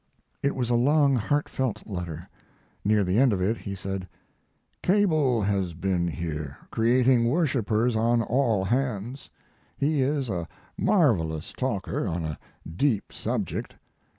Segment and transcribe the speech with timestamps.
[0.41, 2.27] It was a long, heartfelt letter.
[2.83, 4.07] Near the end of it he said:
[4.81, 9.29] Cable has been here, creating worshipers on all hands.
[9.77, 13.75] He is a marvelous talker on a deep subject.